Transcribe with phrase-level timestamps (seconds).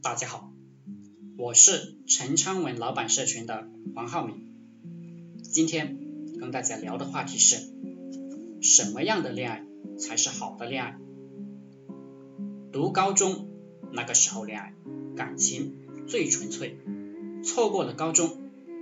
[0.00, 0.52] 大家好，
[1.36, 4.36] 我是陈昌文老板社群的黄浩明。
[5.42, 5.98] 今天
[6.38, 7.56] 跟大家聊的话题是，
[8.62, 9.64] 什么样的恋爱
[9.98, 10.98] 才是好的恋爱？
[12.72, 13.48] 读高中
[13.90, 14.72] 那个时候恋爱，
[15.16, 15.74] 感情
[16.06, 16.78] 最纯粹，
[17.42, 18.38] 错过了高中、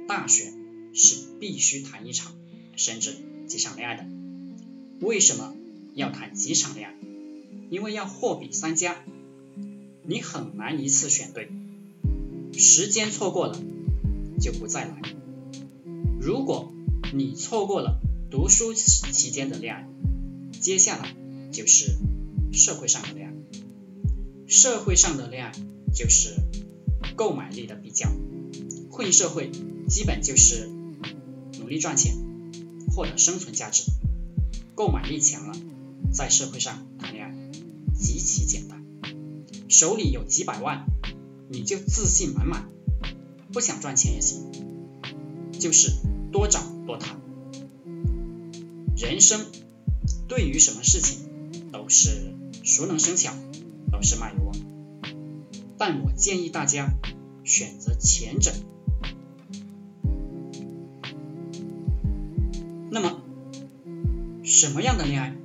[0.06, 0.52] 大学
[0.92, 2.34] 是必须谈一场，
[2.76, 3.14] 甚至
[3.46, 4.06] 几场恋爱的。
[5.00, 5.54] 为什么
[5.94, 6.94] 要谈几场恋爱？
[7.70, 9.02] 因为要货比三家。
[10.08, 11.50] 你很难一次选对，
[12.52, 13.60] 时间错过了
[14.40, 15.02] 就不再来。
[16.20, 16.72] 如果
[17.12, 18.00] 你错过了
[18.30, 19.88] 读书期间的恋爱，
[20.60, 21.14] 接下来
[21.52, 21.96] 就是
[22.52, 23.34] 社会上的恋爱。
[24.46, 25.52] 社会上的恋爱
[25.92, 26.36] 就是
[27.16, 28.10] 购买力的比较，
[28.90, 29.50] 混社会
[29.88, 30.68] 基本就是
[31.58, 32.16] 努力赚钱，
[32.94, 33.82] 获得生存价值。
[34.74, 35.54] 购买力强了，
[36.12, 37.34] 在社会上谈恋爱
[37.94, 38.65] 极其简单。
[39.68, 40.86] 手里有几百万，
[41.48, 42.68] 你就自信满满，
[43.52, 44.50] 不想赚钱也行，
[45.52, 45.92] 就是
[46.32, 47.20] 多找多谈。
[48.96, 49.44] 人生
[50.28, 51.28] 对于什么事情
[51.72, 53.32] 都是熟能生巧，
[53.92, 54.52] 都是慢悠悠。
[55.76, 56.90] 但我建议大家
[57.44, 58.52] 选择前者。
[62.90, 63.20] 那么，
[64.42, 65.36] 什么样的恋爱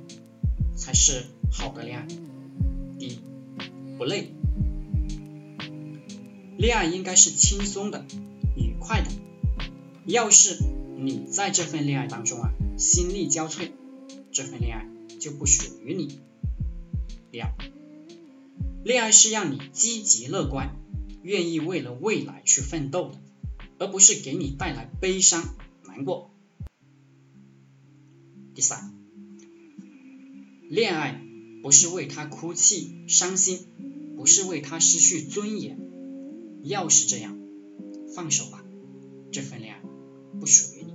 [0.74, 2.06] 才是好的恋爱？
[2.98, 3.31] 第一。
[4.02, 4.34] 不累，
[6.58, 8.04] 恋爱应该是轻松的、
[8.56, 9.08] 愉快的。
[10.06, 10.58] 要是
[10.98, 13.70] 你在这份恋爱当中啊，心力交瘁，
[14.32, 14.88] 这份恋爱
[15.20, 16.18] 就不属于你。
[17.30, 17.52] 第二，
[18.82, 20.74] 恋爱是让你积极乐观，
[21.22, 23.20] 愿意为了未来去奋斗的，
[23.78, 25.54] 而不是给你带来悲伤
[25.86, 26.34] 难过。
[28.56, 28.96] 第三，
[30.68, 31.22] 恋爱
[31.62, 33.68] 不是为他哭泣伤心。
[34.22, 35.76] 不是为他失去尊严，
[36.62, 37.36] 要是这样，
[38.14, 38.64] 放手吧，
[39.32, 39.82] 这份恋爱
[40.38, 40.94] 不属于你。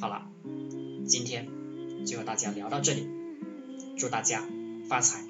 [0.00, 0.28] 好了，
[1.06, 1.46] 今天
[2.04, 3.06] 就和大家聊到这里，
[3.96, 4.44] 祝大家
[4.88, 5.24] 发财。